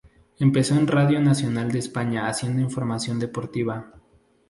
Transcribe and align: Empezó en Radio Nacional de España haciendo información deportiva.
Empezó 0.39 0.73
en 0.73 0.87
Radio 0.87 1.19
Nacional 1.19 1.71
de 1.71 1.77
España 1.77 2.27
haciendo 2.27 2.59
información 2.59 3.19
deportiva. 3.19 3.91